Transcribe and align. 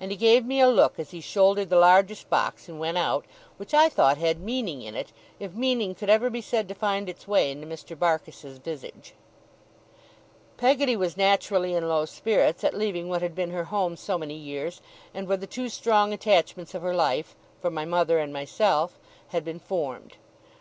And 0.00 0.10
he 0.10 0.16
gave 0.16 0.44
me 0.44 0.60
a 0.60 0.66
look 0.68 0.98
as 0.98 1.12
he 1.12 1.20
shouldered 1.20 1.70
the 1.70 1.78
largest 1.78 2.28
box 2.28 2.68
and 2.68 2.80
went 2.80 2.98
out, 2.98 3.24
which 3.56 3.72
I 3.72 3.88
thought 3.88 4.18
had 4.18 4.40
meaning 4.40 4.82
in 4.82 4.96
it, 4.96 5.12
if 5.38 5.54
meaning 5.54 5.94
could 5.94 6.10
ever 6.10 6.28
be 6.28 6.40
said 6.40 6.66
to 6.66 6.74
find 6.74 7.08
its 7.08 7.28
way 7.28 7.52
into 7.52 7.68
Mr. 7.68 7.96
Barkis's 7.96 8.58
visage. 8.58 9.14
Peggotty 10.56 10.96
was 10.96 11.16
naturally 11.16 11.72
in 11.72 11.88
low 11.88 12.04
spirits 12.04 12.64
at 12.64 12.74
leaving 12.74 13.08
what 13.08 13.22
had 13.22 13.36
been 13.36 13.50
her 13.52 13.66
home 13.66 13.96
so 13.96 14.18
many 14.18 14.34
years, 14.34 14.80
and 15.14 15.28
where 15.28 15.36
the 15.36 15.46
two 15.46 15.68
strong 15.68 16.12
attachments 16.12 16.74
of 16.74 16.82
her 16.82 16.92
life 16.92 17.36
for 17.60 17.70
my 17.70 17.84
mother 17.84 18.18
and 18.18 18.32
myself 18.32 18.98
had 19.28 19.44
been 19.44 19.60
formed. 19.60 20.16